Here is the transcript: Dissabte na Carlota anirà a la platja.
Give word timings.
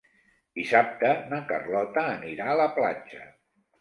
Dissabte 0.59 1.11
na 1.33 1.39
Carlota 1.53 2.07
anirà 2.15 2.49
a 2.55 2.59
la 2.63 2.67
platja. 2.79 3.23